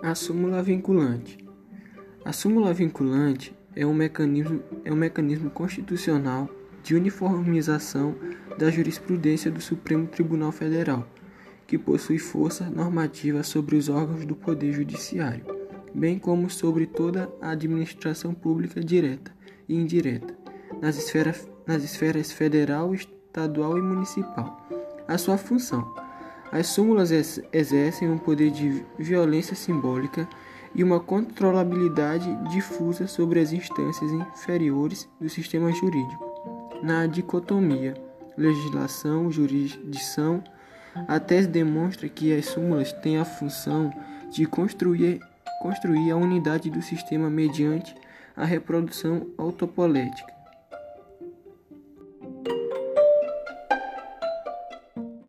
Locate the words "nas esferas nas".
20.80-21.82